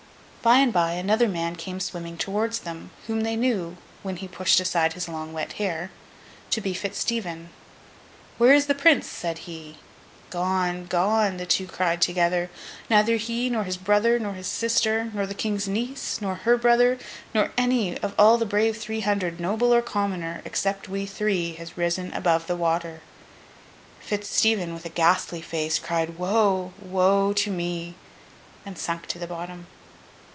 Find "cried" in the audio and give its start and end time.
11.67-12.01, 25.77-26.17